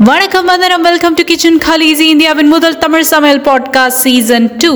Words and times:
வணக்கம் 0.00 0.44
வந்தனம். 0.44 0.82
Welcome 0.82 1.14
to 1.14 1.22
kitchen 1.24 1.58
Khaleesi 1.58 2.04
இந்தியாவின் 2.08 2.48
முதல் 2.48 2.78
தமிழ் 2.78 3.02
சமையல் 3.02 3.40
பாட்காஸ்ட் 3.40 4.00
சீசன் 4.02 4.46
டூ 4.62 4.70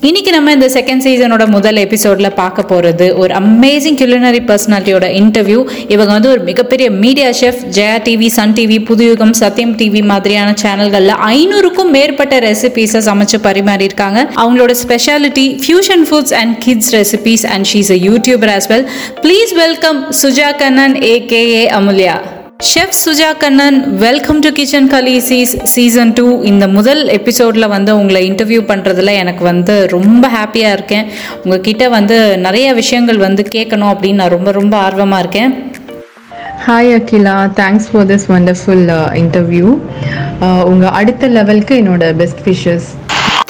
இன்னைக்கு 0.00 0.30
நம்ம 0.30 0.52
இந்த 0.52 0.68
செகண்ட் 0.68 1.02
சீசனோட 1.04 1.44
முதல் 1.48 1.76
எபிசோட்ல 1.76 2.28
பார்க்க 2.34 2.62
போறது 2.62 3.06
ஒரு 3.14 3.34
அமேசிங் 3.34 3.98
கியூலினரி 3.98 4.40
பர்சனாலிட்டியோட 4.46 5.06
இன்டர்வியூ 5.16 5.60
இவங்க 5.88 6.10
வந்து 6.12 6.28
ஒரு 6.28 6.40
மிகப்பெரிய 6.40 6.90
media 6.90 7.30
chef 7.32 7.60
Jaya 7.70 7.96
TV 8.04 8.26
Sun 8.28 8.52
TV 8.52 8.78
Puthuyugam 8.84 9.34
Sathyam 9.40 9.76
TV 9.76 10.02
மாதிரியான 10.02 10.54
சேனல்கள்ல 10.62 11.16
ஐநூறுக்கும் 11.30 11.90
மேற்பட்ட 11.90 12.40
ரெசிபீஸை 12.40 13.02
சமைச்சு 13.02 13.40
பரிமாறியிருக்காங்க 13.42 14.18
அவங்களோட 14.36 14.74
speciality 14.84 15.46
fusion 15.66 16.04
foods 16.10 16.34
and 16.34 16.56
kids 16.58 16.92
recipes 16.94 17.46
and 17.46 17.68
she's 17.72 17.92
a 17.92 18.00
YouTuber 18.08 18.52
as 18.56 18.68
well 18.68 18.86
please 19.22 19.54
welcome 19.54 20.00
Suja 20.22 20.50
Kannan 20.58 20.98
AKA 21.10 21.64
Amulya 21.72 22.16
chef 22.68 22.96
Suja 23.02 23.28
Kannan 23.42 23.76
welcome 24.02 24.40
to 24.44 24.48
kitchen 24.56 24.88
khaleesis 24.94 25.52
season 25.74 26.10
two 26.18 26.26
இந்த 26.50 26.64
முதல் 26.74 27.00
எபிசோடில் 27.14 27.66
வந்து 27.74 27.92
உங்களை 28.00 28.20
இன்டர்வியூ 28.28 28.62
பண்ணுறதுல 28.70 29.12
எனக்கு 29.20 29.42
வந்து 29.48 29.74
ரொம்ப 29.94 30.28
ஹாப்பியாக 30.34 30.76
இருக்கேன். 30.76 31.06
உங்ககிட்ட 31.44 31.88
வந்து 31.96 32.16
நிறைய 32.46 32.66
விஷயங்கள் 32.80 33.22
வந்து 33.26 33.44
கேட்கணும் 33.54 33.92
அப்படின்னு 33.92 34.20
நான் 34.22 34.34
ரொம்ப 34.36 34.52
ரொம்ப 34.58 34.76
ஆர்வமாக 34.86 35.22
இருக்கேன். 35.24 35.50
Hi 36.66 36.92
Akila 36.98 37.36
thanks 37.62 37.88
for 37.92 38.08
this 38.12 38.28
wonderful 38.34 38.86
interview 39.22 39.68
உங்கள் 40.72 40.94
அடுத்த 41.00 41.32
லெவலுக்கு 41.38 41.74
என்னோட 41.82 42.12
best 42.22 42.44
wishes 42.50 42.88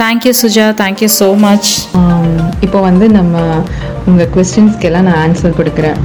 thank you 0.04 0.34
Suja 0.42 0.68
thank you 0.84 1.10
so 1.20 1.30
much 1.46 1.70
இப்போ 2.66 2.80
வந்து 2.88 3.08
நம்ம 3.18 3.34
உங்கள் 4.10 4.32
கொஸ்டின்ஸ்க்கெல்லாம் 4.36 5.08
நான் 5.10 5.22
ஆன்சர் 5.26 5.58
கொடுக்குறேன். 5.60 5.98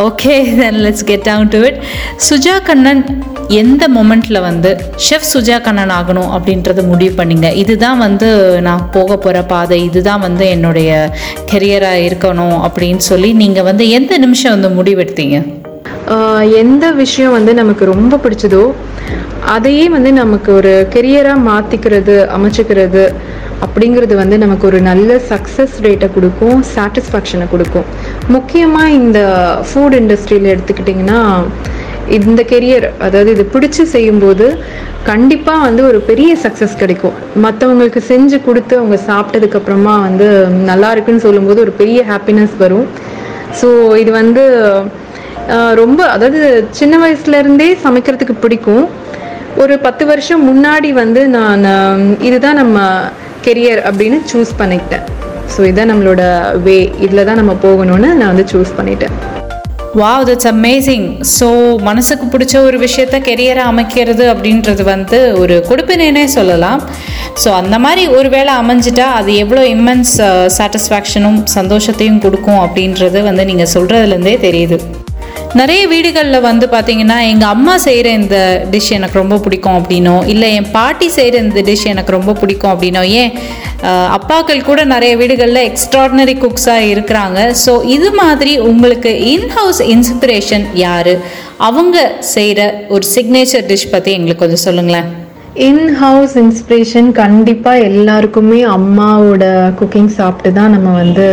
Okay 0.00 0.34
then 0.58 0.78
let's 0.84 1.04
get 1.04 1.24
down 1.24 1.48
to 1.48 1.58
it 1.60 1.78
Suja 2.28 2.54
Kannan 2.68 3.02
எந்த 3.48 3.88
மொமெண்ட்டில் 3.96 4.38
வந்து 4.40 4.70
ஷெஃப் 5.06 5.26
சுஜா 5.32 5.56
கண்ணன் 5.60 5.92
ஆகணும் 5.96 6.30
அப்படின்றத 6.36 6.82
முடிவு 6.86 7.22
பண்ணிங்க? 7.22 7.48
இதுதான் 7.54 7.98
வந்து 7.98 8.28
நான் 8.60 8.88
போக 8.90 9.16
போகிற 9.16 9.42
பாதை. 9.42 9.78
இதுதான் 9.84 10.20
வந்து 10.20 10.48
என்னுடைய 10.48 11.10
கெரியராக 11.52 12.04
இருக்கணும் 12.08 12.56
அப்படின்னு 12.66 13.04
சொல்லி 13.10 13.32
நீங்கள் 13.32 13.68
வந்து 13.70 13.90
எந்த 13.90 14.18
நிமிஷம் 14.18 14.54
வந்து 14.56 14.70
முடிவெடுத்தீங்க? 14.78 15.38
எந்த 16.62 16.90
விஷயம் 16.90 17.32
வந்து 17.32 17.54
நமக்கு 17.54 17.84
ரொம்ப 17.84 18.20
பிடிச்சதோ 18.24 18.64
அதையே 19.56 19.88
வந்து 19.88 20.12
நமக்கு 20.12 20.54
ஒரு 20.54 20.88
கெரியராக 20.94 21.46
மாற்றிக்கிறது 21.50 22.16
அமைச்சிக்கிறது 22.36 23.04
அப்படிங்கிறது 23.64 24.14
வந்து 24.22 24.36
நமக்கு 24.44 24.64
ஒரு 24.70 24.78
நல்ல 24.90 25.18
சக்ஸஸ் 25.32 25.74
ரேட்டை 25.86 26.08
கொடுக்கும் 26.16 26.58
சாட்டிஸ்ஃபேக்ஷனை 26.74 27.46
கொடுக்கும். 27.54 27.86
முக்கியமாக 28.36 28.96
இந்த 29.00 29.20
ஃபுட் 29.68 29.96
இண்டஸ்ட்ரியில் 30.00 30.52
எடுத்துக்கிட்டிங்கன்னா 30.54 31.20
இந்த 32.18 32.40
கெரியர் 32.52 32.86
அதாவது 33.06 33.30
இது 33.34 33.44
பிடிச்சி 33.52 33.84
செய்யும்போது 33.92 34.46
கண்டிப்பாக 35.10 35.64
வந்து 35.66 35.82
ஒரு 35.90 35.98
பெரிய 36.08 36.32
சக்ஸஸ் 36.44 36.74
கிடைக்கும். 36.80 37.14
மற்றவங்களுக்கு 37.44 38.00
செஞ்சு 38.10 38.38
கொடுத்து 38.48 38.74
அவங்க 38.80 38.98
சாப்பிட்டதுக்கப்புறமா 39.10 39.94
வந்து 40.08 40.26
நல்லா 40.70 40.90
இருக்குன்னு 40.94 41.24
சொல்லும்போது 41.26 41.62
ஒரு 41.66 41.72
பெரிய 41.80 42.00
ஹாப்பினஸ் 42.10 42.56
வரும். 42.64 42.88
ஸோ 43.60 43.68
இது 44.02 44.10
வந்து 44.20 44.44
ரொம்ப 45.82 46.00
அதாவது 46.14 46.40
சின்ன 46.80 46.94
வயசுலேருந்தே 47.04 47.70
சமைக்கிறதுக்கு 47.86 48.36
பிடிக்கும். 48.44 48.84
ஒரு 49.62 49.74
பத்து 49.86 50.04
வருஷம் 50.10 50.42
முன்னாடி 50.50 50.90
வந்து 51.02 51.22
நான் 51.38 51.64
இதுதான் 52.28 52.60
நம்ம 52.60 52.78
கெரியர் 53.48 53.82
அப்படின்னு 53.90 54.20
சூஸ் 54.32 54.52
பண்ணிக்கிட்டேன். 54.62 55.04
ஸோ 55.54 55.60
இதான் 55.70 55.90
நம்மளோட 55.92 56.22
வே 56.66 56.78
இதில் 57.04 57.26
தான் 57.28 57.40
நம்ம 57.42 57.54
போகணும்னு 57.66 58.10
நான் 58.20 58.32
வந்து 58.32 58.46
சூஸ் 58.52 58.72
பண்ணிட்டேன். 58.78 59.14
வாவ் 60.00 60.22
தட்ஸ் 60.28 60.48
அமேசிங் 60.52 61.06
ஸோ 61.38 61.48
மனசுக்கு 61.88 62.26
பிடிச்ச 62.34 62.54
ஒரு 62.68 62.76
விஷயத்த 62.84 63.16
கெரியரை 63.26 63.64
அமைக்கிறது 63.72 64.24
அப்படின்றது 64.34 64.82
வந்து 64.92 65.18
ஒரு 65.40 65.56
கொடுப்பினேனே 65.68 66.24
சொல்லலாம். 66.36 66.80
ஸோ 67.42 67.48
அந்த 67.60 67.76
மாதிரி 67.84 68.04
ஒரு 68.18 68.28
வேளை 68.36 68.52
அமைஞ்சிட்டா 68.62 69.06
அது 69.18 69.32
எவ்வளோ 69.42 69.64
இம்மென்ஸ் 69.74 70.16
சாட்டிஸ்ஃபேக்ஷனும் 70.58 71.38
சந்தோஷத்தையும் 71.58 72.22
கொடுக்கும் 72.26 72.62
அப்படின்றது 72.66 73.20
வந்து 73.30 73.44
நீங்கள் 73.50 73.72
சொல்கிறதுலேருந்தே 73.76 74.36
தெரியுது. 74.46 74.78
நிறைய 75.60 75.80
வீடுகளில் 75.92 76.44
வந்து 76.50 76.66
பார்த்தீங்கன்னா 76.74 77.16
எங்கள் 77.30 77.50
அம்மா 77.54 77.72
செய்கிற 77.86 78.08
இந்த 78.20 78.36
டிஷ் 78.72 78.90
எனக்கு 78.98 79.16
ரொம்ப 79.20 79.36
பிடிக்கும் 79.44 79.76
அப்படின்னோ 79.78 80.14
இல்லை 80.32 80.48
என் 80.58 80.68
பாட்டி 80.76 81.08
செய்கிற 81.16 81.34
இந்த 81.46 81.62
டிஷ் 81.66 81.84
எனக்கு 81.92 82.14
ரொம்ப 82.16 82.32
பிடிக்கும் 82.40 82.72
அப்படின்னோ 82.74 83.02
ஏன் 83.22 83.32
அப்பாக்கள் 84.16 84.60
கூட 84.68 84.80
நிறைய 84.92 85.12
வீடுகளில் 85.20 85.60
எக்ஸ்ட்ராடினரி 85.70 86.34
குக்ஸாக 86.44 86.86
இருக்கிறாங்க. 86.92 87.38
ஸோ 87.64 87.72
இது 87.96 88.08
மாதிரி 88.20 88.52
உங்களுக்கு 88.70 89.10
இன்ஹவுஸ் 89.32 89.82
இன்ஸ்பிரேஷன் 89.94 90.64
யார்? 90.84 91.12
அவங்க 91.68 91.96
செய்கிற 92.34 92.60
ஒரு 92.94 93.06
சிக்னேச்சர் 93.14 93.66
டிஷ் 93.72 93.92
பற்றி 93.94 94.12
எங்களுக்கு 94.18 94.42
கொஞ்சம் 94.44 94.64
சொல்லுங்களேன். 94.68 95.10
இன் 95.68 95.88
ஹவுஸ் 96.02 96.36
இன்ஸ்பிரேஷன் 96.44 97.10
கண்டிப்பாக 97.20 97.88
எல்லாருக்குமே 97.90 98.60
அம்மாவோட 98.76 99.44
குக்கிங் 99.80 100.12
சாப்பிட்டு 100.20 100.52
தான் 100.60 100.74
நம்ம 100.76 100.94
வந்து 101.02 101.26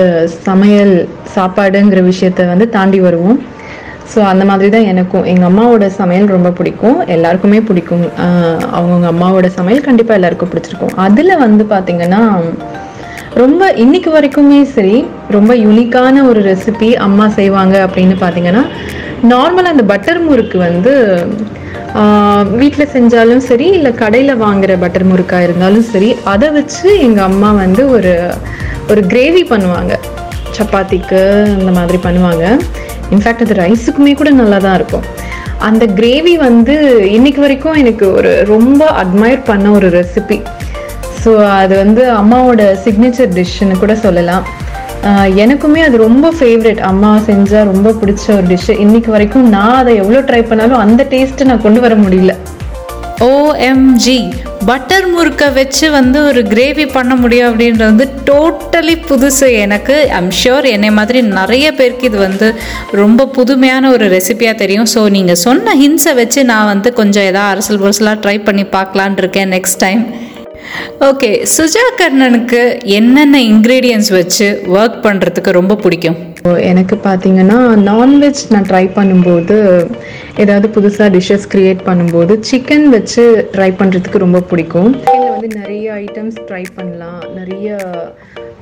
சமையல் 0.49 0.93
சாப்பாடுங்கிற 1.37 2.03
விஷயத்த 2.11 2.49
வந்து 2.51 2.67
தாண்டி 2.75 3.01
வருவோம். 3.07 3.39
ஸோ 4.11 4.19
அந்த 4.31 4.43
மாதிரி 4.49 4.69
தான் 4.75 4.87
எனக்கும். 4.91 5.25
எங்கள் 5.31 5.49
அம்மாவோட 5.51 5.87
சமையல் 5.99 6.33
ரொம்ப 6.35 6.49
பிடிக்கும். 6.59 6.97
எல்லாருக்குமே 7.15 7.59
பிடிக்கும். 7.69 8.05
அவங்கவுங்க 8.77 9.09
அம்மாவோட 9.13 9.49
சமையல் 9.59 9.87
கண்டிப்பாக 9.87 10.19
எல்லாருக்கும் 10.19 10.51
பிடிச்சிருக்கும். 10.53 10.95
அதில் 11.05 11.41
வந்து 11.45 11.65
பார்த்திங்கன்னா 11.73 12.21
ரொம்ப 13.41 13.63
இன்னைக்கு 13.83 14.09
வரைக்குமே 14.15 14.59
சரி 14.75 14.97
ரொம்ப 15.35 15.51
யூனிக்கான 15.65 16.23
ஒரு 16.29 16.39
ரெசிபி 16.49 16.89
அம்மா 17.07 17.25
செய்வாங்க 17.39 17.75
அப்படின்னு 17.85 18.15
பார்த்தீங்கன்னா 18.23 18.63
நார்மலாக 19.31 19.73
அந்த 19.75 19.85
பட்டர் 19.91 20.21
முறுக்கு 20.27 20.57
வந்து 20.67 20.93
வீட்டில் 22.61 22.91
செஞ்சாலும் 22.95 23.43
சரி 23.49 23.67
இல்லை 23.77 23.91
கடையில் 24.01 24.41
வாங்குற 24.43 24.71
பட்டர் 24.83 25.05
முறுக்காக 25.11 25.47
இருந்தாலும் 25.47 25.87
சரி 25.93 26.09
அதை 26.33 26.47
வச்சு 26.57 26.87
எங்கள் 27.05 27.27
அம்மா 27.29 27.49
வந்து 27.63 27.83
ஒரு 27.95 28.13
ஒரு 28.91 29.01
கிரேவி 29.11 29.43
பண்ணுவாங்க. 29.53 29.93
சப்பாத்திக்கு 30.57 31.21
அந்த 31.57 31.71
மாதிரி 31.79 31.99
பண்ணுவாங்க. 32.05 32.45
இன்ஃபேக்ட் 33.15 33.43
அது 33.45 33.55
ரைஸுக்குமே 33.63 34.13
கூட 34.21 34.31
நல்லா 34.41 34.59
தான் 34.65 34.77
இருக்கும். 34.79 35.05
அந்த 35.67 35.83
கிரேவி 35.99 36.33
வந்து 36.47 36.75
இன்னைக்கு 37.17 37.41
வரைக்கும் 37.45 37.79
எனக்கு 37.83 38.05
ஒரு 38.17 38.31
ரொம்ப 38.53 38.81
அட்மையர் 39.01 39.47
பண்ண 39.51 39.71
ஒரு 39.77 39.87
ரெசிபி 39.99 40.39
ஸோ 41.23 41.31
அது 41.61 41.73
வந்து 41.83 42.03
அம்மாவோட 42.21 42.63
சிக்னேச்சர் 42.85 43.33
டிஷ்ஷுன்னு 43.37 43.81
கூட 43.83 43.95
சொல்லலாம். 44.05 44.45
எனக்குமே 45.43 45.81
அது 45.87 45.97
ரொம்ப 46.07 46.27
ஃபேவரட் 46.37 46.79
அம்மா 46.91 47.09
செஞ்சால் 47.27 47.69
ரொம்ப 47.71 47.89
பிடிச்ச 47.99 48.25
ஒரு 48.37 48.47
டிஷ்ஷு 48.51 48.73
இன்னைக்கு 48.85 49.09
வரைக்கும் 49.15 49.45
நான் 49.55 49.77
அதை 49.81 49.93
எவ்வளோ 50.03 50.21
ட்ரை 50.29 50.41
பண்ணாலும் 50.49 50.81
அந்த 50.85 51.01
டேஸ்ட்டை 51.13 51.47
நான் 51.51 51.65
கொண்டு 51.65 51.81
வர 51.85 51.95
முடியல. 52.05 52.33
ஓஎம்ஜி 53.27 54.19
பட்டர் 54.67 55.07
முறுக்கை 55.13 55.47
வச்சு 55.57 55.85
வந்து 55.95 56.17
ஒரு 56.29 56.41
கிரேவி 56.51 56.85
பண்ண 56.95 57.13
முடியும் 57.21 57.47
அப்படின்றது 57.49 57.89
வந்து 57.91 58.07
டோட்டலி 58.29 58.95
புதுசு. 59.09 59.47
எனக்கு 59.63 59.95
ஐம் 60.19 60.31
ஷியோர் 60.39 60.67
என்னை 60.75 60.91
மாதிரி 60.99 61.21
நிறைய 61.39 61.67
பேருக்கு 61.79 62.07
இது 62.09 62.17
வந்து 62.17 62.47
ரொம்ப 63.01 63.27
புதுமையான 63.37 63.91
ஒரு 63.95 64.07
ரெசிபியாக 64.15 64.61
தெரியும். 64.63 64.89
ஸோ 64.93 65.03
நீங்கள் 65.17 65.41
சொன்ன 65.45 65.75
ஹின்ஸை 65.81 66.13
வச்சு 66.21 66.43
நான் 66.51 66.71
வந்து 66.73 66.91
கொஞ்சம் 67.01 67.27
எதாவது 67.31 67.51
அரசல் 67.53 67.81
புரசலாக 67.83 68.21
ட்ரை 68.25 68.37
பண்ணி 68.47 68.65
பார்க்கலான் 68.77 69.19
இருக்கேன் 69.23 69.53
நெக்ஸ்ட் 69.57 69.81
டைம் 69.85 70.03
ஓகே 71.09 71.29
சுஜா 71.57 71.85
கர்ணனுக்கு 72.01 72.63
என்னென்ன 72.99 73.37
இன்க்ரீடியன்ஸ் 73.51 74.09
வச்சு 74.19 74.47
ஒர்க் 74.77 74.99
பண்ணுறதுக்கு 75.05 75.51
ரொம்ப 75.59 75.75
பிடிக்கும்? 75.75 76.19
எனக்கு 76.43 76.95
பார்த்தீங்கன்னா 76.95 77.57
நான்வெஜ் 77.85 78.41
நான் 78.49 78.65
ட்ரை 78.69 78.89
பண்ணும்போது 78.95 79.87
ஏதாவது 80.37 80.67
புதுசாக 80.67 81.09
டிஷ்ஷஸ் 81.15 81.47
க்ரியேட் 81.51 81.81
பண்ணும்போது 81.85 82.43
சிக்கன் 82.51 82.89
வச்சு 82.89 83.49
ட்ரை 83.51 83.71
பண்ணுறதுக்கு 83.79 84.17
ரொம்ப 84.17 84.39
பிடிக்கும். 84.39 84.93
சிக்கனில் 84.93 85.29
வந்து 85.29 85.59
நிறைய 85.59 85.93
ஐட்டம்ஸ் 85.93 86.37
ட்ரை 86.47 86.65
பண்ணலாம். 86.75 87.21
நிறைய 87.35 87.77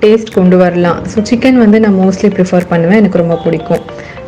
டேஸ்ட் 0.02 0.34
கொண்டு 0.34 0.58
வரலாம். 0.58 1.04
ஸோ 1.16 1.26
சிக்கன் 1.30 1.54
வந்து 1.54 1.80
நான் 1.80 1.94
மோஸ்ட்லி 1.94 2.30
ப்ரிஃபர் 2.30 2.68
பண்ணுவேன். 2.70 2.98
எனக்கு 2.98 3.18
ரொம்ப 3.18 3.40
பிடிக்கும் 3.44 3.80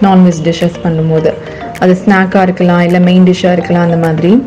நான்வெஜ் 0.02 0.42
டிஷ்ஷஸ் 0.44 0.80
பண்ணும்போது. 0.84 1.34
அது 1.80 1.98
ஸ்நாக்காக 2.06 2.42
இருக்கலாம் 2.42 2.82
இல்லை 2.82 3.00
மெயின் 3.00 3.24
டிஷ்ஷாக 3.24 3.52
இருக்கலாம் 3.52 3.84
அந்த 3.84 3.98
மாதிரி. 3.98 4.44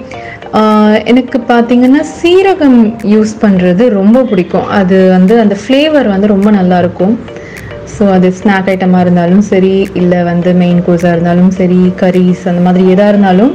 ஆஹ் 0.52 1.04
எனக்கு 1.04 1.38
பார்த்தீங்கன்னா 1.48 2.04
சீரகம் 2.22 2.94
யூஸ் 3.02 3.32
பண்ணுறது 3.40 3.88
ரொம்ப 3.88 4.22
பிடிக்கும். 4.22 4.66
அது 4.66 5.08
வந்து 5.08 5.40
அந்த 5.40 5.56
ஃப்ளேவர் 5.68 6.08
வந்து 6.08 6.26
ரொம்ப 6.26 6.50
நல்லா 6.50 6.78
இருக்கும். 6.78 7.18
ஸோ 8.02 8.06
அது 8.14 8.28
ஸ்நாக் 8.38 8.68
ஐட்டமாக 8.70 9.02
இருந்தாலும் 9.04 9.42
சரி 9.50 9.74
இல்லை 9.98 10.20
வந்து 10.28 10.50
மெயின் 10.62 10.80
கோர்ஸாக 10.86 11.12
இருந்தாலும் 11.14 11.50
சரி 11.58 11.76
கரீஸ் 12.00 12.40
அந்த 12.50 12.62
மாதிரி 12.64 12.84
எதாக 12.94 13.10
இருந்தாலும் 13.12 13.52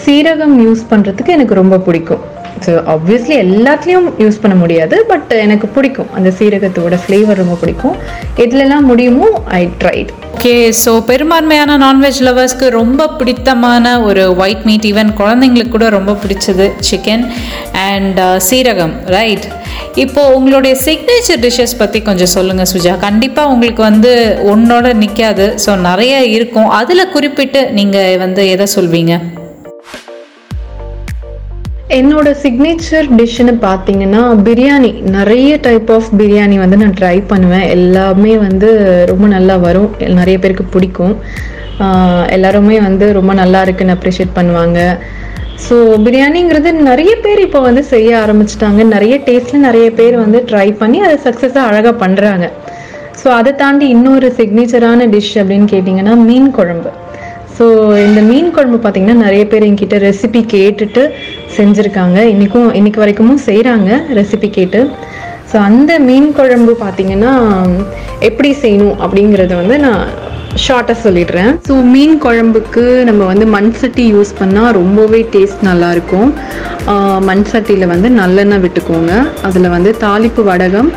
சீரகம் 0.00 0.54
யூஸ் 0.64 0.82
பண்ணுறதுக்கு 0.90 1.34
எனக்கு 1.36 1.54
ரொம்ப 1.58 1.76
பிடிக்கும். 1.86 2.20
ஸோ 2.64 2.72
ஆப்வியஸ்லி 2.94 3.36
எல்லாத்துலேயும் 3.44 4.06
யூஸ் 4.22 4.38
பண்ண 4.42 4.56
முடியாது 4.60 4.96
பட் 5.08 5.32
எனக்கு 5.44 5.68
பிடிக்கும். 5.76 6.10
அந்த 6.18 6.32
சீரகத்தோட 6.38 6.98
ஃப்ளேவர் 7.04 7.40
ரொம்ப 7.42 7.56
பிடிக்கும். 7.62 7.96
எதுலலாம் 8.44 8.86
முடியுமோ 8.90 9.30
ஐ 9.60 9.62
ட்ரைட் 9.82 10.12
ஓகே 10.34 10.54
ஸோ 10.82 10.94
பெரும்பான்மையான 11.10 11.78
நான்வெஜ் 11.86 12.20
லவர்ஸ்க்கு 12.28 12.68
ரொம்ப 12.78 13.08
பிடித்தமான 13.18 13.94
ஒரு 14.02 14.26
ஒயிட் 14.44 14.64
மீட் 14.68 14.86
ஈவன் 14.90 15.12
குழந்தைங்களுக்கு 15.22 15.74
கூட 15.74 15.88
ரொம்ப 15.98 16.14
பிடிச்சது 16.22 16.68
சிக்கன் 16.90 17.26
அண்ட் 17.88 18.20
uh, 18.26 18.36
சீரகம் 18.48 18.96
ரைட் 19.16 19.48
இப்போ 20.00 20.22
உங்களுடைய 20.34 20.74
சிக்னேச்சர் 20.84 21.40
டிஷ்ஷஸ் 21.42 21.74
பற்றி 21.80 21.98
கொஞ்சம் 22.06 22.30
சொல்லுங்கள் 22.34 22.68
சுஜா. 22.70 22.92
கண்டிப்பாக 23.04 23.50
உங்களுக்கு 23.54 23.82
வந்து 23.88 24.12
ஒன்னோட 24.52 24.86
நிற்காது 25.00 25.46
ஸோ 25.64 25.70
நிறைய 25.88 26.14
இருக்கும். 26.36 26.68
அதில் 26.78 27.10
குறிப்பிட்டு 27.14 27.60
நீங்கள் 27.78 28.16
வந்து 28.22 28.42
எதை 28.54 28.66
சொல்வீங்க? 28.76 29.14
என்னோட 31.98 32.28
சிக்னேச்சர் 32.42 33.08
டிஷ்ஷுன்னு 33.18 33.54
பார்த்தீங்கன்னா 33.68 34.22
பிரியாணி. 34.48 34.92
நிறைய 35.18 35.50
டைப் 35.66 35.90
ஆஃப் 35.96 36.10
பிரியாணி 36.20 36.58
வந்து 36.64 36.80
நான் 36.82 36.98
ட்ரை 37.00 37.16
பண்ணுவேன். 37.32 37.66
எல்லாமே 37.76 38.34
வந்து 38.46 38.70
ரொம்ப 39.12 39.26
நல்லா 39.36 39.56
வரும். 39.66 39.90
நிறைய 40.20 40.38
பேருக்கு 40.44 40.66
பிடிக்கும். 40.76 41.16
எல்லாருமே 42.36 42.78
வந்து 42.88 43.06
ரொம்ப 43.18 43.34
நல்லா 43.42 43.60
இருக்குன்னு 43.66 43.96
அப்ரிஷியேட் 43.98 44.38
பண்ணுவாங்க. 44.38 44.80
ஸோ 45.64 45.76
பிரியாணிங்கிறது 46.04 46.70
நிறைய 46.88 47.12
பேர் 47.24 47.40
இப்போ 47.46 47.60
வந்து 47.66 47.82
செய்ய 47.92 48.10
ஆரம்பிச்சிட்டாங்க. 48.22 48.80
நிறைய 48.94 49.14
டேஸ்ட்ல 49.26 49.58
நிறைய 49.66 49.86
பேர் 49.98 50.16
வந்து 50.22 50.38
ட்ரை 50.50 50.68
பண்ணி 50.80 50.98
அதை 51.06 51.16
சக்ஸஸாக 51.26 51.68
அழகாக 51.70 51.94
பண்ணுறாங்க 52.04 52.46
ஸோ 53.20 53.28
அதை 53.38 53.52
தாண்டி 53.60 53.86
இன்னொரு 53.94 54.28
சிக்னேச்சரான 54.38 55.06
டிஷ் 55.14 55.34
அப்படின்னு 55.42 55.68
கேட்டிங்கன்னா 55.74 56.14
மீன் 56.28 56.48
குழம்பு. 56.58 56.90
ஸோ 57.56 57.64
இந்த 58.06 58.20
மீன் 58.30 58.50
குழம்பு 58.56 58.78
பார்த்திங்கன்னா 58.84 59.18
நிறைய 59.26 59.42
பேர் 59.52 59.66
என்கிட்ட 59.68 59.96
ரெசிபி 60.06 60.40
கேட்டுட்டு 60.54 61.02
செஞ்சுருக்காங்க. 61.56 62.18
இன்றைக்கும் 62.32 62.68
இன்னைக்கு 62.78 63.02
வரைக்கும் 63.02 63.34
செய்கிறாங்க 63.48 63.90
ரெசிபி 64.18 64.50
கேட்டு. 64.58 64.80
ஸோ 65.52 65.58
அந்த 65.68 65.92
மீன் 66.08 66.30
குழம்பு 66.40 66.74
பார்த்திங்கன்னா 66.84 67.32
எப்படி 68.28 68.50
செய்யணும் 68.62 68.98
அப்படிங்கிறத 69.04 69.54
வந்து 69.62 69.78
நான் 69.86 70.04
ஷார்ட்டாக 70.64 70.96
சொல்லிடுறேன். 71.04 71.52
ஸோ 71.68 71.74
மீன் 71.92 72.16
குழம்புக்கு 72.24 72.82
நம்ம 73.08 73.22
வந்து 73.30 73.46
மண் 73.54 73.70
சட்டி 73.80 74.04
யூஸ் 74.14 74.32
பண்ணால் 74.40 74.70
ரொம்பவே 74.78 75.20
டேஸ்ட் 75.34 75.62
நல்லாயிருக்கும். 75.68 76.30
மண் 77.28 77.44
சட்டியில் 77.52 77.86
வந்து 77.92 78.08
நல்லெண்ணெய் 78.20 78.62
விட்டுக்கோங்க. 78.64 79.12
அதில் 79.48 79.68
வந்து 79.76 79.92
தாளிப்பு 80.04 80.44
வடகம் 80.50 80.90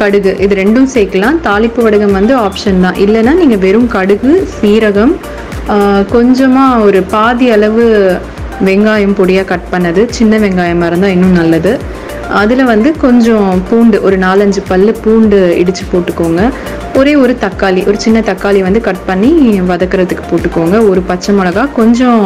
கடுகு 0.00 0.32
இது 0.44 0.54
ரெண்டும் 0.62 0.88
சேர்க்கலாம். 0.94 1.36
தாளிப்பு 1.48 1.82
வடகம் 1.86 2.16
வந்து 2.18 2.34
ஆப்ஷன் 2.46 2.82
தான். 2.86 2.98
இல்லைன்னா 3.04 3.34
நீங்கள் 3.42 3.62
வெறும் 3.66 3.90
கடுகு 3.96 4.32
சீரகம் 4.56 5.14
கொஞ்சமாக 6.14 6.82
ஒரு 6.88 7.00
பாதி 7.14 7.46
அளவு 7.56 7.84
வெங்காயம் 8.66 9.16
பொடியாக 9.20 9.48
கட் 9.52 9.70
பண்ணது. 9.72 10.02
சின்ன 10.18 10.38
வெங்காயமாக 10.44 10.90
இருந்தால் 10.90 11.14
இன்னும் 11.16 11.38
நல்லது. 11.40 11.72
அதில் 12.40 12.64
வந்து 12.70 12.90
கொஞ்சம் 13.04 13.48
பூண்டு 13.68 13.96
ஒரு 14.06 14.16
நாலஞ்சு 14.24 14.60
பல்லு 14.70 14.92
பூண்டு 15.04 15.38
இடித்து 15.60 15.84
போட்டுக்கோங்க. 15.92 16.42
ஒரே 16.98 17.12
ஒரு 17.22 17.34
தக்காளி 17.44 17.80
ஒரு 17.90 17.98
சின்ன 18.04 18.18
தக்காளி 18.28 18.60
வந்து 18.66 18.80
கட் 18.88 19.02
பண்ணி 19.08 19.30
வதக்கிறதுக்கு 19.70 20.24
போட்டுக்கோங்க. 20.30 20.76
ஒரு 20.90 21.00
பச்சை 21.10 21.32
மிளகா 21.38 21.64
கொஞ்சம் 21.80 22.22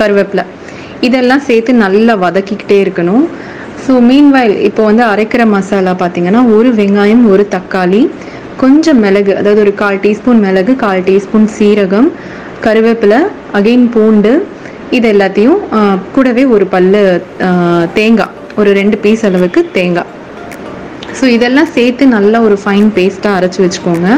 கருவேப்பிலை. 0.00 0.44
இதெல்லாம் 1.08 1.44
சேர்த்து 1.48 1.72
நல்லா 1.84 2.14
வதக்கிக்கிட்டே 2.24 2.78
இருக்கணும். 2.84 3.24
ஸோ 3.84 3.94
மீன்வாயில் 4.08 4.56
இப்போ 4.68 4.82
வந்து 4.90 5.04
அரைக்கிற 5.12 5.42
மசாலா 5.56 5.94
பார்த்தீங்கன்னா 6.02 6.42
ஒரு 6.56 6.70
வெங்காயம் 6.80 7.24
ஒரு 7.32 7.44
தக்காளி 7.56 8.02
கொஞ்சம் 8.62 9.00
மிளகு 9.04 9.32
அதாவது 9.40 9.60
ஒரு 9.66 9.74
கால் 9.82 10.00
டீஸ்பூன் 10.04 10.40
மிளகு 10.46 10.74
கால் 10.84 11.02
டீஸ்பூன் 11.08 11.48
சீரகம் 11.56 12.08
கருவேப்பிலை 12.66 13.20
அகைன் 13.58 13.86
பூண்டு 13.96 14.32
இது 14.96 15.06
எல்லாத்தையும் 15.14 15.60
கூடவே 16.14 16.44
ஒரு 16.54 16.66
பல்லு 16.74 17.02
தேங்காய். 17.98 18.34
ஒரு 18.60 18.70
ரெண்டு 18.80 18.96
பீஸ் 19.04 19.24
அளவுக்கு 19.28 19.60
தேங்காய். 19.76 20.10
ஸோ 21.18 21.24
இதெல்லாம் 21.36 21.70
சேர்த்து 21.76 22.04
நல்லா 22.16 22.38
ஒரு 22.46 22.56
ஃபைன் 22.62 22.88
பேஸ்ட்டாக 22.96 23.38
அரைச்சி 23.38 23.60
வச்சுக்கோங்க. 23.64 24.08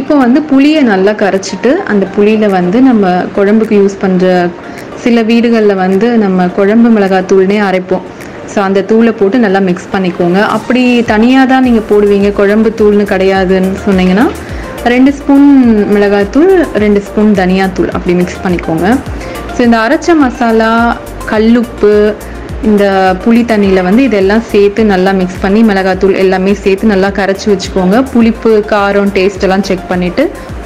இப்போ 0.00 0.14
வந்து 0.24 0.38
புளியை 0.50 0.80
நல்லா 0.92 1.12
கரைச்சிட்டு 1.22 1.70
அந்த 1.92 2.04
புளியில் 2.14 2.48
வந்து 2.58 2.78
நம்ம 2.88 3.12
குழம்புக்கு 3.36 3.74
யூஸ் 3.82 3.96
பண்ணுற 4.04 4.26
சில 5.04 5.22
வீடுகளில் 5.30 5.80
வந்து 5.84 6.08
நம்ம 6.24 6.46
குழம்பு 6.58 6.88
மிளகாய் 6.96 7.28
தூள்னே 7.30 7.58
அரைப்போம். 7.68 8.04
ஸோ 8.52 8.58
அந்த 8.66 8.80
தூளை 8.90 9.12
போட்டு 9.20 9.36
நல்லா 9.44 9.60
மிக்ஸ் 9.68 9.88
பண்ணிக்கோங்க. 9.94 10.40
அப்படி 10.56 10.82
தனியாக 11.12 11.50
தான் 11.52 11.64
நீங்கள் 11.68 11.86
போடுவீங்க. 11.90 12.28
குழம்பு 12.40 12.70
தூள்னு 12.80 13.06
கிடையாதுன்னு 13.12 13.72
சொன்னீங்கன்னா 13.86 14.26
ரெண்டு 14.94 15.10
ஸ்பூன் 15.18 15.48
மிளகாய்த்தூள் 15.94 16.52
ரெண்டு 16.82 17.00
ஸ்பூன் 17.06 17.32
தனியாத்தூள் 17.40 17.90
அப்படி 17.96 18.12
மிக்ஸ் 18.20 18.42
பண்ணிக்கோங்க. 18.44 18.86
ஸோ 19.54 19.60
இந்த 19.66 19.78
அரைச்ச 19.84 20.14
மசாலா 20.22 20.72
கல்லுப்பு 21.32 21.92
இந்த 22.68 22.84
புளி 23.22 23.42
தண்ணியில் 23.50 23.86
வந்து 23.86 24.02
இதெல்லாம் 24.08 24.44
சேர்த்து 24.52 24.84
நல்லா 24.92 25.10
மிக்ஸ் 25.20 25.42
பண்ணி 25.44 25.60
மிளகாத்தூள் 25.70 26.14
எல்லாமே 26.22 26.52
சேர்த்து 26.62 26.92
நல்லா 26.92 27.08
கரைச்சி 27.18 27.46
வச்சுக்கோங்க. 27.52 27.96
புளிப்பு 28.12 28.52
காரம் 28.72 29.10
டேஸ்ட் 29.16 29.44
எல்லாம் 29.48 29.64
செக் 29.68 29.88
பண்ணிவிட்டு 29.90 30.24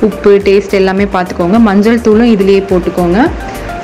உப்பு 0.09 0.33
டேஸ்ட் 0.47 0.77
எல்லாமே 0.81 1.07
பார்த்துக்கோங்க. 1.15 1.59
மஞ்சள் 1.69 2.05
தூளும் 2.07 2.33
இதுலேயே 2.35 2.63
போட்டுக்கோங்க. 2.71 3.19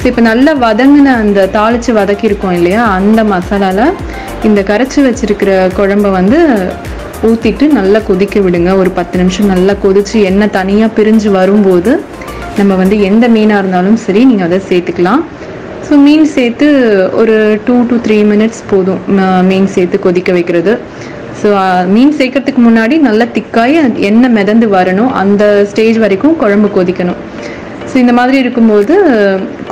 ஸோ 0.01 0.05
இப்போ 0.11 0.23
நல்லா 0.31 0.53
வதங்கின 0.65 1.15
அந்த 1.23 1.41
தாளித்து 1.57 1.93
வதக்கியிருக்கோம் 2.01 2.57
இல்லையா? 2.59 2.83
அந்த 2.99 3.21
மசாலாவில் 3.33 3.97
இந்த 4.49 4.61
கரைச்சி 4.71 5.01
வச்சுருக்கிற 5.07 5.53
குழம்ப 5.79 6.11
வந்து 6.19 6.41
ஊற்றிட்டு 7.29 7.67
நல்லா 7.79 7.99
கொதிக்க 8.09 8.41
விடுங்க. 8.47 8.71
ஒரு 8.83 8.91
பத்து 8.99 9.17
நிமிஷம் 9.21 9.53
நல்லா 9.55 9.75
கொதித்து 9.85 10.17
எண்ணெய் 10.31 10.55
தனியாக 10.59 10.95
பிரிஞ்சு 10.99 11.31
வரும்போது 11.39 11.93
நம்ம 12.59 12.75
வந்து 12.83 12.97
எந்த 13.09 13.25
மீனாக 13.37 13.61
இருந்தாலும் 13.63 13.99
சரி 14.05 14.21
நீங்கள் 14.31 14.49
அதை 14.49 14.59
சேர்த்துக்கலாம். 14.69 15.23
ஸோ 15.87 15.95
மீன் 16.05 16.25
சேர்த்து 16.37 16.69
ஒரு 17.21 17.35
டூ 17.67 17.75
டு 17.91 17.97
த்ரீ 18.05 18.17
மினிட்ஸ் 18.31 18.63
போதும் 18.71 19.01
மீன் 19.49 19.69
சேர்த்து 19.75 19.97
கொதிக்க 20.07 20.31
வைக்கிறது. 20.37 20.73
ஸோ 21.41 21.49
மீன் 21.95 22.15
சேர்க்கறதுக்கு 22.19 22.61
முன்னாடி 22.67 22.97
நல்லா 23.09 23.27
திக்காய் 23.37 23.77
எண்ணெய் 24.09 24.35
மிதந்து 24.39 24.67
வரணும் 24.77 25.13
அந்த 25.23 25.43
ஸ்டேஜ் 25.71 25.99
வரைக்கும் 26.05 26.35
குழம்பு 26.43 26.69
கொதிக்கணும். 26.77 27.21
ஸோ 27.91 27.95
இந்த 28.03 28.13
மாதிரி 28.19 28.37
இருக்கும்போது 28.45 28.95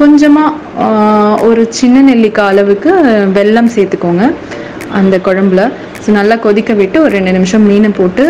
கொஞ்சமாக 0.01 1.41
ஒரு 1.49 1.65
சின்ன 1.79 2.03
நெல்லிக்காய் 2.11 2.53
அளவுக்கு 2.53 2.93
வெல்லம் 3.39 3.73
சேர்த்துக்கோங்க 3.77 4.27
அந்த 5.01 5.17
குழம்புல. 5.29 5.65
ஸோ 6.05 6.11
நல்லா 6.19 6.37
கொதிக்க 6.47 6.73
விட்டு 6.83 7.01
ஒரு 7.05 7.13
ரெண்டு 7.19 7.35
நிமிஷம் 7.39 7.67
மீனை 7.71 7.91
போட்டு 8.01 8.27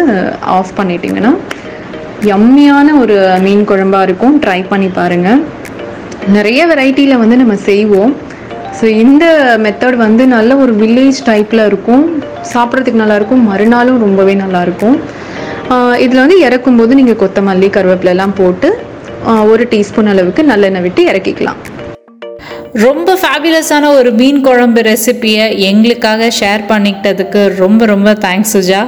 ஆஃப் 0.57 0.73
பண்ணிட்டீங்கன்னா 0.79 1.33
யம்மியான 2.31 2.89
ஒரு 3.03 3.17
மீன் 3.47 3.69
குழம்பாக 3.73 4.07
இருக்கும். 4.09 4.35
ட்ரை 4.45 4.61
பண்ணி 4.73 4.89
பாருங்கள் 5.01 5.43
நிறைய 6.37 6.61
வெரைட்டியில் 6.71 7.21
வந்து 7.23 7.37
நம்ம 7.41 7.55
செய்வோம். 7.69 8.13
ஸோ 8.79 8.85
இந்த 9.03 9.25
மெத்தட் 9.65 9.97
வந்து 10.05 10.23
நல்ல 10.35 10.57
ஒரு 10.63 10.73
வில்லேஜ் 10.83 11.19
டைப்பில் 11.29 11.63
இருக்கும். 11.71 12.05
சாப்பிட்றதுக்கு 12.53 13.03
நல்லாயிருக்கும் 13.03 13.45
மறுநாளும் 13.51 14.01
ரொம்பவே 14.07 14.35
நல்லா 14.43 14.61
இருக்கும். 14.67 14.97
இதில் 16.05 16.23
வந்து 16.23 16.39
இறக்கும் 16.47 16.79
போது 16.81 16.93
நீங்கள் 17.01 17.21
கொத்தமல்லி 17.23 17.69
கருவேப்பிலை 17.77 18.13
எல்லாம் 18.15 18.35
போட்டு 18.41 18.71
ஒரு 19.53 19.65
டீஸ்பூன் 19.73 20.11
அளவுக்கு 20.13 20.43
நல்லெண்ணெய் 20.51 20.85
விட்டு 20.87 21.03
இறக்கிக்கலாம். 21.11 21.61
ரொம்ப 22.87 23.11
ஃபேபியஸான 23.23 23.91
ஒரு 23.99 24.11
மீன் 24.21 24.41
குழம்பு 24.49 24.81
ரெசிபியை 24.91 25.47
எங்களுக்காக 25.71 26.29
ஷேர் 26.41 26.65
பண்ணிக்கிட்டதுக்கு 26.73 27.43
ரொம்ப 27.63 27.87
ரொம்ப 27.95 28.13
தேங்க்ஸ் 28.27 28.55
சுஜா. 28.57 28.83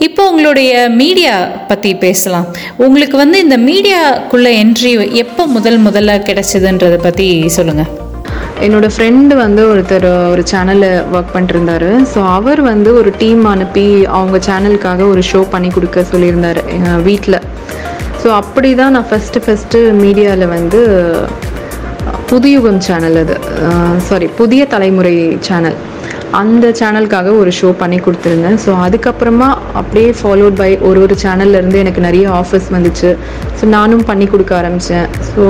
இப்போ 0.00 0.22
உங்களுடைய 0.30 0.70
மீடியா 1.00 1.32
பற்றி 1.68 1.90
பேசலாம். 1.96 2.46
உங்களுக்கு 2.78 3.16
வந்து 3.16 3.38
இந்த 3.38 3.56
மீடியாக்குள்ளே 3.66 4.52
என்ட்ரி 4.62 4.92
எப்போ 5.16 5.42
முதல் 5.46 5.78
முதல்ல 5.78 6.12
கிடைச்சதுன்றதை 6.28 6.98
பற்றி 6.98 7.26
சொல்லுங்கள் 7.48 7.90
என்னோடய 8.60 8.92
ஃப்ரெண்டு 8.94 9.34
வந்து 9.36 9.62
ஒருத்தர் 9.68 10.06
ஒரு 10.32 10.42
சேனலில் 10.46 10.88
ஒர்க் 11.12 11.32
பண்ணிட்டுருந்தாரு 11.34 11.90
ஸோ 12.12 12.20
அவர் 12.30 12.60
வந்து 12.62 12.90
ஒரு 12.94 13.10
டீம் 13.18 13.44
அனுப்பி 13.44 13.84
அவங்க 14.08 14.38
சேனலுக்காக 14.48 15.06
ஒரு 15.08 15.22
ஷோ 15.30 15.40
பண்ணி 15.50 15.68
கொடுக்க 15.68 16.04
சொல்லியிருந்தாரு 16.12 16.62
எங்கள் 16.68 17.02
வீட்டில் 17.02 17.38
ஸோ 18.22 18.28
அப்படி 18.40 18.70
தான் 18.74 18.92
நான் 18.92 19.08
ஃபஸ்ட்டு 19.10 19.44
ஃபஸ்ட்டு 19.44 19.78
மீடியாவில் 20.02 20.46
வந்து 20.48 20.80
புதுயுகம் 22.28 22.80
சேனல் 22.80 23.16
அது. 23.16 23.36
சாரி 24.00 24.26
புதிய 24.36 24.64
தலைமுறை 24.66 25.14
சேனல் 25.40 25.78
அந்த 26.38 26.66
சேனலுக்காக 26.78 27.28
ஒரு 27.40 27.50
ஷோ 27.58 27.68
பண்ணி 27.80 27.96
கொடுத்துருந்தேன். 28.04 28.58
ஸோ 28.64 28.70
அதுக்கப்புறமா 28.84 29.48
அப்படியே 29.80 30.10
ஃபாலோட் 30.18 30.56
பை 30.60 30.68
ஒரு 30.88 30.98
ஒரு 31.04 31.14
சேனல்லேருந்து 31.22 31.78
எனக்கு 31.82 32.00
நிறைய 32.06 32.26
ஆஃபர்ஸ் 32.40 32.68
வந்துச்சு. 32.74 33.10
ஸோ 33.58 33.64
நானும் 33.76 34.04
பண்ணி 34.10 34.26
கொடுக்க 34.32 34.52
ஆரம்பித்தேன் 34.58 35.08
ஸோ 35.30 35.44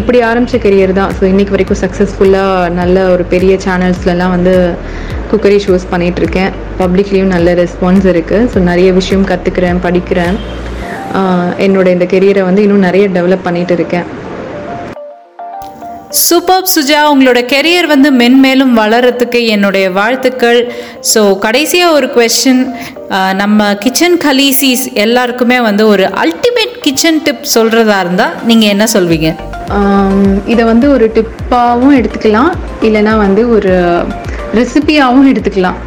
இப்படி 0.00 0.18
ஆரம்பித்த 0.28 0.58
கெரியர் 0.66 0.92
தான். 1.00 1.12
ஸோ 1.18 1.24
இன்றைக்கி 1.32 1.54
வரைக்கும் 1.56 1.80
சக்ஸஸ்ஃபுல்லாக 1.84 2.70
நல்ல 2.80 3.06
ஒரு 3.14 3.26
பெரிய 3.34 3.54
சேனல்ஸ்லலாம் 3.66 4.34
வந்து 4.36 4.54
குக்கரி 5.32 5.58
ஷோஸ் 5.66 5.90
பண்ணிகிட்ருக்கேன் 5.94 6.52
பப்ளிக்லேயும் 6.80 7.34
நல்ல 7.36 7.54
ரெஸ்பான்ஸ் 7.62 8.06
இருக்குது 8.14 8.48
ஸோ 8.54 8.60
நிறைய 8.70 8.92
விஷயம் 9.00 9.28
கற்றுக்கிறேன் 9.32 9.84
படிக்கிறேன். 9.88 10.38
என்னோட 11.66 11.86
இந்த 11.96 12.06
கெரியரை 12.14 12.42
வந்து 12.48 12.64
இன்னும் 12.64 12.86
நிறைய 12.88 13.04
டெவலப் 13.18 13.46
பண்ணிகிட்டு 13.48 13.76
இருக்கேன். 13.78 14.08
சூப்பர் 16.16 16.68
சுஜா 16.72 17.00
உங்களோட 17.12 17.40
கெரியர் 17.52 17.86
வந்து 17.92 18.08
மென்மேலும் 18.20 18.70
வளரத்துக்கு 18.78 19.40
என்னுடைய 19.54 19.86
வாழ்த்துக்கள். 19.98 20.60
ஸோ 21.10 21.20
கடைசியாக 21.42 21.96
ஒரு 21.96 22.06
கொஸ்டின் 22.14 22.62
நம்ம 23.40 23.66
கிச்சன் 23.82 24.16
கலீசிஸ் 24.24 24.84
எல்லாருக்குமே 25.04 25.58
வந்து 25.66 25.84
ஒரு 25.94 26.04
அல்டிமேட் 26.22 26.76
கிச்சன் 26.84 27.20
டிப் 27.26 27.44
சொல்கிறதா 27.56 27.98
இருந்தால் 28.04 28.36
நீங்கள் 28.50 28.72
என்ன 28.74 28.86
சொல்வீங்க? 28.94 29.30
இதை 30.52 30.64
வந்து 30.72 30.88
ஒரு 30.94 31.08
டிப்பாகவும் 31.18 31.96
எடுத்துக்கலாம். 31.98 32.50
இல்லைன்னா 32.88 33.14
வந்து 33.26 33.44
ஒரு 33.56 33.74
ரெசிபியாகவும் 34.60 35.30
எடுத்துக்கலாம். 35.32 35.78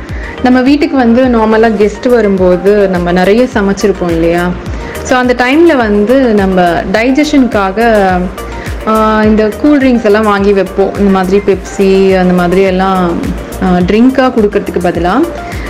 நம்ம 0.46 0.58
வீட்டுக்கு 0.70 0.98
வந்து 1.06 1.24
நார்மலாக 1.38 1.78
கெஸ்ட் 1.82 2.08
வரும்போது 2.18 2.72
நம்ம 2.96 3.12
நிறைய 3.22 3.42
சமைச்சிருப்போம் 3.58 4.14
இல்லையா? 4.18 4.46
ஸோ 5.08 5.14
அந்த 5.24 5.34
டைமில் 5.44 5.82
வந்து 5.86 6.16
நம்ம 6.44 6.62
டைஜஷனுக்காக 6.96 7.90
இந்த 9.30 9.44
கூல் 9.62 9.80
ட்ரிங்க்ஸ் 9.82 10.06
எல்லாம் 10.10 10.28
வாங்கி 10.32 10.52
வைப்போம். 10.60 10.94
இந்த 11.00 11.12
மாதிரி 11.16 11.38
பெப்சி 11.48 11.90
அந்த 12.22 12.34
மாதிரி 12.40 12.62
எல்லாம் 12.72 13.02
ட்ரிங்க்காக 13.90 14.30
கொடுக்கறதுக்கு 14.38 14.82
பதிலாக 14.86 15.28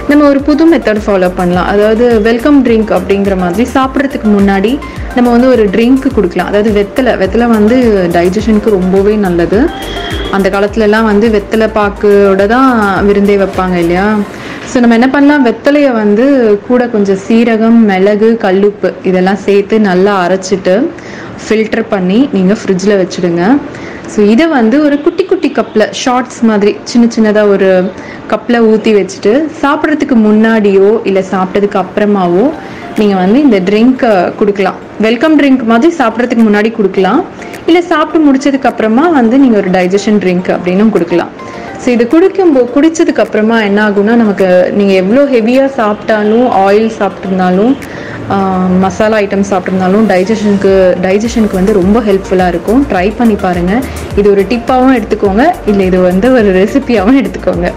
நம்ம 0.10 0.24
ஒரு 0.30 0.40
புது 0.48 0.64
மெத்தட் 0.72 1.02
ஃபாலோ 1.06 1.30
பண்ணலாம். 1.40 1.68
அதாவது 1.74 2.06
வெல்கம் 2.28 2.60
ட்ரிங்க் 2.66 2.92
அப்படிங்கிற 2.98 3.36
மாதிரி 3.44 3.64
சாப்பிட்றதுக்கு 3.76 4.28
முன்னாடி 4.38 4.72
நம்ம 5.16 5.28
வந்து 5.36 5.50
ஒரு 5.56 5.64
ட்ரிங்க் 5.74 6.08
கொடுக்கலாம். 6.18 6.50
அதாவது 6.52 6.72
வெத்தலை. 6.80 7.14
வெத்தலை 7.22 7.48
வந்து 7.58 7.78
டைஜஷனுக்கு 8.16 8.76
ரொம்பவே 8.80 9.16
நல்லது. 9.26 9.60
அந்த 10.38 10.48
காலத்துலலாம் 10.56 11.10
வந்து 11.12 11.28
வெத்தலை 11.36 11.68
பாக்கோட 11.78 12.46
தான் 12.56 12.70
விருந்தே 13.08 13.36
வைப்பாங்க 13.44 13.78
இல்லையா? 13.84 14.08
ஸோ 14.72 14.80
நம்ம 14.84 14.96
என்ன 15.00 15.10
பண்ணலாம்? 15.16 15.46
வெத்தலையை 15.50 15.92
வந்து 16.02 16.26
கூட 16.68 16.82
கொஞ்சம் 16.96 17.22
சீரகம் 17.28 17.80
மிளகு 17.92 18.30
கல்லுப்பு 18.46 18.92
இதெல்லாம் 19.10 19.42
சேர்த்து 19.48 19.76
நல்லா 19.90 20.14
அரைச்சிட்டு 20.26 20.76
ஃபில்டர் 21.46 21.86
பண்ணி 21.94 22.20
நீங்கள் 22.36 22.60
ஃப்ரிட்ஜில் 22.62 23.00
வச்சுடுங்க. 23.02 23.44
ஸோ 24.14 24.20
இதை 24.34 24.46
வந்து 24.58 24.78
ஒரு 24.86 24.96
குட்டி 25.06 25.24
குட்டி 25.32 25.50
கப்பில் 25.58 25.86
ஷார்ட்ஸ் 26.02 26.40
மாதிரி 26.50 26.72
சின்ன 26.92 27.06
சின்னதாக 27.16 27.54
ஒரு 27.54 27.70
கப்பில் 28.32 28.66
ஊற்றி 28.72 28.92
வச்சுட்டு 28.98 29.34
சாப்பிட்றதுக்கு 29.62 30.16
முன்னாடியோ 30.28 30.90
இல்லை 31.10 31.24
சாப்பிட்டதுக்கு 31.34 31.80
அப்புறமாவோ 31.84 32.46
நீங்கள் 33.00 33.22
வந்து 33.24 33.38
இந்த 33.46 33.58
ட்ரிங்க்கை 33.68 34.12
கொடுக்கலாம். 34.40 34.80
வெல்கம் 35.08 35.38
ட்ரிங்க் 35.40 35.64
மாதிரி 35.72 35.92
சாப்பிட்றதுக்கு 36.00 36.46
முன்னாடி 36.48 36.72
கொடுக்கலாம். 36.80 37.22
இல்லை 37.70 37.82
சாப்பிட்டு 37.92 38.20
முடிச்சதுக்கு 38.28 38.70
அப்புறமா 38.72 39.06
வந்து 39.20 39.36
நீங்கள் 39.44 39.62
ஒரு 39.62 39.72
டைஜஷன் 39.78 40.20
ட்ரிங்க் 40.24 40.50
அப்படின்னும் 40.56 40.94
கொடுக்கலாம். 40.96 41.32
ஸோ 41.82 41.88
இது 41.96 42.04
குடிக்கும்போ 42.14 42.62
குடித்ததுக்கு 42.74 43.22
அப்புறமா 43.24 43.56
என்ன 43.68 43.80
ஆகும்னா 43.86 44.16
நமக்கு 44.22 44.48
நீங்கள் 44.80 45.00
எவ்வளோ 45.04 45.22
ஹெவியாக 45.32 45.70
சாப்பிட்டாலும் 45.78 46.48
ஆயில் 46.66 46.90
சாப்பிட்ருந்தாலும் 46.98 47.74
மசாலா 48.84 49.16
ஐட்டம் 49.24 49.48
சாப்பிட்ருந்தாலும் 49.52 50.06
டைஜஷனுக்கு 50.12 50.74
டைஜஷனுக்கு 51.06 51.60
வந்து 51.60 51.74
ரொம்ப 51.80 51.98
ஹெல்ப்ஃபுல்லாக 52.08 52.54
இருக்கும். 52.54 52.82
ட்ரை 52.92 53.08
பண்ணி 53.20 53.36
பாருங்கள் 53.46 53.82
இது 54.20 54.28
ஒரு 54.34 54.44
டிப்பாகவும் 54.52 54.96
எடுத்துக்கோங்க. 55.00 55.46
இல்லை 55.72 55.86
இது 55.92 56.00
வந்து 56.10 56.30
ஒரு 56.40 56.52
ரெசிபியாகவும் 56.60 57.20
எடுத்துக்கோங்க. 57.22 57.70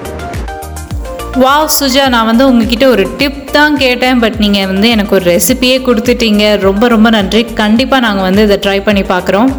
வாவ் 1.44 1.70
சுஜா 1.78 2.04
நான் 2.14 2.28
வந்து 2.30 2.44
உங்ககிட்ட 2.50 2.86
ஒரு 2.94 3.04
டிப் 3.20 3.40
தான் 3.56 3.78
கேட்டேன். 3.84 4.20
பட் 4.24 4.38
நீங்கள் 4.44 4.68
வந்து 4.72 4.88
எனக்கு 4.96 5.16
ஒரு 5.18 5.26
ரெசிபியே 5.34 5.78
கொடுத்துட்டீங்க. 5.88 6.44
ரொம்ப 6.68 6.88
ரொம்ப 6.94 7.10
நன்றி. 7.18 7.42
கண்டிப்பாக 7.62 8.06
நாங்கள் 8.06 8.28
வந்து 8.28 8.44
இதை 8.48 8.58
ட்ரை 8.66 8.78
பண்ணி 8.88 9.04
பார்க்குறோம். 9.14 9.50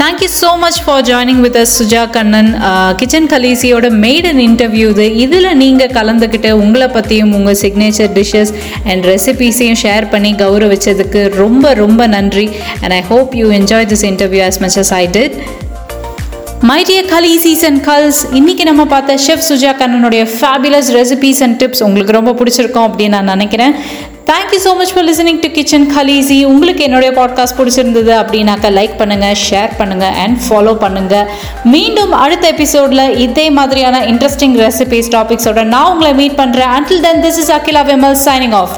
Thank you 0.00 0.28
so 0.42 0.50
much 0.62 0.78
for 0.84 1.02
joining 1.08 1.40
with 1.44 1.56
us 1.62 1.72
Suja 1.78 2.02
Kannan 2.14 2.50
kitchen 3.00 3.28
கலீசியோட 3.32 3.86
maiden 4.04 4.40
interview 4.46 4.86
இது. 4.94 5.06
இதில் 5.24 5.48
நீங்கள் 5.62 5.92
கலந்துக்கிட்டு 5.98 6.50
உங்களை 6.62 6.88
பற்றியும் 6.96 7.32
உங்கள் 7.38 7.58
சிக்னேச்சர் 7.64 8.12
டிஷ்ஷஸ் 8.18 8.52
அண்ட் 8.90 9.08
ரெசிபீஸையும் 9.12 9.80
ஷேர் 9.84 10.06
பண்ணி 10.14 10.32
கௌரவிச்சதுக்கு 10.42 11.22
ரொம்ப 11.42 11.74
ரொம்ப 11.82 12.06
நன்றி. 12.16 12.46
And 12.82 12.94
I 13.00 13.02
hope 13.12 13.34
you 13.40 13.48
enjoy 13.60 13.88
this 13.92 14.06
interview 14.12 14.44
as 14.50 14.60
much 14.66 14.78
as 14.84 14.94
I 15.02 15.04
did 15.18 15.36
my 16.68 16.80
dear 16.82 17.06
khaleesis 17.06 17.62
and 17.66 17.80
gals 17.86 18.18
இன்னைக்கு 18.32 18.64
நம்ம 18.64 18.82
பார்த்த 18.86 19.14
ஷெஃப் 19.26 19.44
சுஜா 19.46 19.70
கண்ணனுடைய 19.78 20.22
ஃபேபிலஸ் 20.32 20.88
ரெசிபீஸ் 20.96 21.40
அண்ட் 21.42 21.56
டிப்ஸ் 21.62 21.82
உங்களுக்கு 21.82 22.12
ரொம்ப 22.12 22.32
பிடிச்சிருக்கும் 22.32 22.86
அப்படின்னு 22.88 23.14
நான் 23.16 23.32
நினைக்கிறேன். 23.34 23.72
Thank you 24.26 24.58
so 24.64 24.72
much 24.76 24.92
for 24.92 25.06
listening 25.06 25.40
to 25.40 25.48
kitchen 25.50 25.86
khaleesi 25.94 26.38
உங்களுக்கு 26.44 26.82
என்னுடைய 26.84 27.12
பாட்காஸ்ட் 27.12 27.58
பிடிச்சிருந்தது 27.58 28.12
அப்படின்னாக்கா 28.18 28.70
லைக் 28.76 28.94
பண்ணுங்கள் 28.98 29.40
ஷேர் 29.46 29.72
பண்ணுங்கள் 29.80 30.14
அண்ட் 30.24 30.38
ஃபாலோ 30.44 30.74
பண்ணுங்கள் 30.84 31.26
மீண்டும் 31.70 32.14
அடுத்த 32.20 32.46
எபிசோடில் 32.48 33.16
இதே 33.18 33.50
மாதிரியான 33.50 34.04
இன்ட்ரெஸ்டிங் 34.06 34.56
ரெசிபீஸ் 34.62 35.12
டாபிக்ஸோட 35.16 35.64
நான் 35.66 35.90
உங்களை 35.90 36.12
மீட் 36.14 36.38
பண்ணுறேன் 36.38 36.72
until 36.76 37.04
then 37.08 37.24
this 37.26 37.40
is 37.44 37.52
Akila 37.58 37.84
Vimal 37.90 38.18
signing 38.26 38.56
off 38.60 38.76